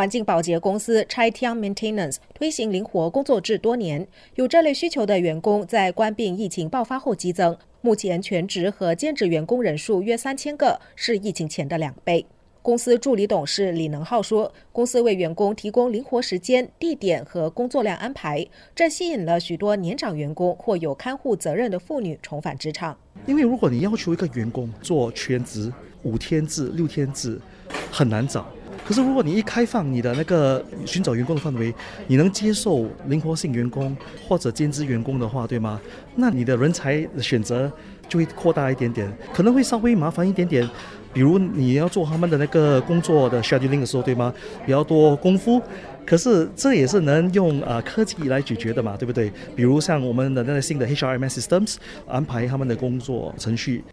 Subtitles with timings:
[0.00, 12.24] 环境保洁公司 Chai Tian Maintenance 推行灵活工作制多年，有这类需求的员工在冠病疫情爆发后激增，目前全职和兼职员工人数约三千个，是疫情前的两倍。
[12.62, 22.96] 公司助理董事李能浩说：“公司为员工提供灵活时间、地点和工作量安排，这吸引了许多年长员工或有看护责任的妇女重返职场。
[23.26, 25.70] 因为如果你要求一个员工做全职
[26.04, 27.38] 五天制、六天制，
[27.90, 28.48] 很难找。”
[28.90, 31.72] 可是，如果你一开放你的那个寻找员工的范围，
[32.08, 35.80] 你能接受灵活性员工或者兼职员工的话，对吗？
[36.16, 37.70] 那你的人才选择
[38.08, 40.68] 就会扩大一点点，可能会稍微麻烦一点点。
[41.12, 44.34] 比如你要做他们的那个工作的 scheduling 的时候，对吗？
[44.66, 45.62] 比较多功夫，
[46.04, 49.30] 可是这也是能用啊科技来解决的嘛，对不对？
[49.54, 51.76] 比如像我们的那个新的 HRMS systems
[52.08, 53.84] 安排他们的工作程序。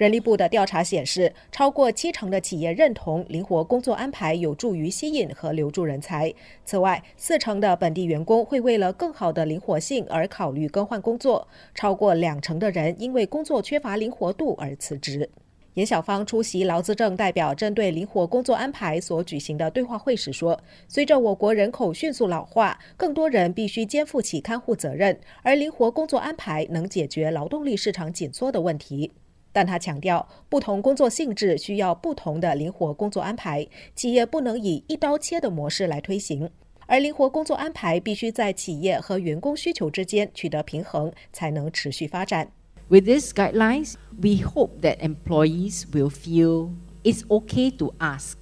[0.00, 6.32] 人力部的调查显示，超过七成的企业认同灵活工作安排有助于吸引和留住人才。
[6.64, 15.28] 此外，四成的本地员工会为了更好的灵活性而考虑更换工作，超过两成的人因为工作缺乏灵活度而辞职。
[15.74, 20.58] 严小芳出席劳资政代表针对灵活工作安排所举行的对话会时说
[20.88, 29.12] ：“随着我国人口迅速老化，更多人必须肩负起看护责任，而灵活工作安排能解决劳动力市场紧缩的问题。”
[29.51, 36.49] 但他强调，不同工作性质需要不同的灵活工作安排，企业不能以一刀切的模式来推行，
[36.87, 42.51] 而灵活工作安排必须在企业和员工需求之间取得平衡，才能持续发展。
[42.89, 46.71] With these guidelines, we hope that employees will feel
[47.03, 48.35] it's okay to ask,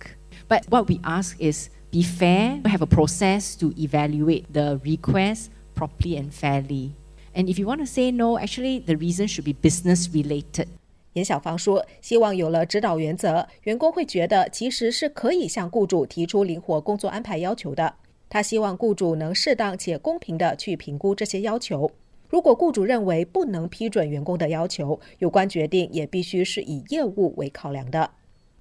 [0.50, 6.18] but what we ask is be fair, have a process to evaluate the request properly
[6.18, 6.94] and fairly.
[7.36, 10.68] And if you want to say no, actually the reason should be business related.
[11.15, 17.95] 严小芳说：“希望有了指导原则，员工会觉得其实是可以向雇主提出灵活工作安排要求的。
[18.29, 21.91] 他希望雇主能适当且公平地去评估这些要求。
[22.29, 28.11] 如果雇主认为不能批准员工的要求，有关决定也必须是以业务为考量的。”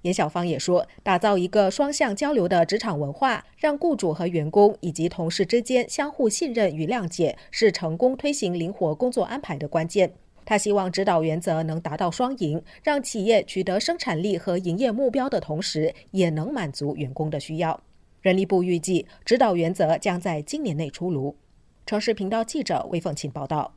[0.02, 10.14] 严小芳也说：“打造一个双向交流的职场文化，让雇主和员工以及同事之间相互信任与谅解，是成功推行灵活工作安排的关键。”
[10.48, 17.78] 他希望指导原则能达到双赢，让企业取得生产力和营业目标的同时，也能满足员工的需要。
[18.22, 21.36] 人力部预计，指导原则将在今年内出炉。
[21.84, 23.74] 城市频道记者魏凤琴报道。